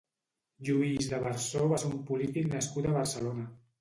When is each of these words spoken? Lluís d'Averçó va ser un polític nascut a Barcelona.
Lluís 0.69 1.09
d'Averçó 1.11 1.67
va 1.73 1.79
ser 1.83 1.91
un 1.93 2.01
polític 2.09 2.49
nascut 2.55 2.89
a 2.93 2.97
Barcelona. 3.01 3.47